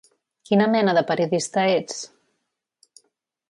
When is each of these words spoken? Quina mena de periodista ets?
Quina 0.49 0.67
mena 0.75 0.95
de 0.99 1.03
periodista 1.11 1.67
ets? 1.77 2.01